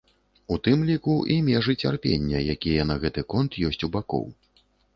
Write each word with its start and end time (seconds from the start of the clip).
У 0.53 0.55
тым 0.67 0.79
ліку 0.89 1.13
і 1.35 1.37
межы 1.49 1.75
цярпення, 1.85 2.43
якія 2.55 2.89
на 2.95 2.99
гэты 3.07 3.21
конт 3.35 3.61
ёсць 3.69 3.83
у 3.89 3.93
бакоў. 3.97 4.27